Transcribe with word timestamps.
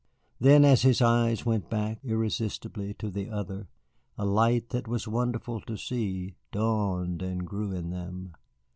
Then 0.39 0.65
as 0.65 0.81
his 0.81 0.99
eyes 0.99 1.45
went 1.45 1.69
back, 1.69 2.03
irresistibly, 2.03 2.95
to 2.95 3.11
the 3.11 3.29
other, 3.29 3.67
a 4.17 4.25
light 4.25 4.69
that 4.69 4.87
was 4.87 5.07
wonderful 5.07 5.61
to 5.61 5.77
see 5.77 6.37
dawned 6.51 7.21
and 7.21 7.45
grew 7.45 7.71
in 7.71 7.91
them. 7.91 8.33